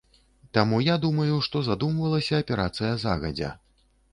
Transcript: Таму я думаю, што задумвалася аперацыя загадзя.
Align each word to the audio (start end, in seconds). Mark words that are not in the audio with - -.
Таму 0.57 0.77
я 0.85 0.95
думаю, 1.03 1.35
што 1.47 1.61
задумвалася 1.67 2.41
аперацыя 2.45 2.91
загадзя. 3.07 3.53